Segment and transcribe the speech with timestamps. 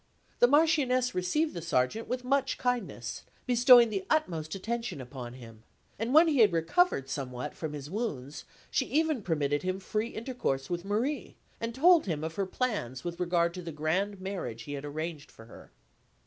[0.39, 5.61] The Marchioness received the Sergeant with much kindness, bestowing the utmost attention upon him;
[5.99, 10.71] and when he had recovered somewhat from his wounds, she even permitted him free intercourse
[10.71, 14.73] with Marie, and told him of her plans with regard to the grand marriage she
[14.73, 15.71] had arranged for her.